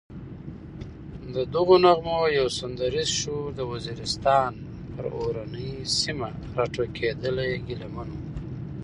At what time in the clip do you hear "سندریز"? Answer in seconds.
2.59-3.09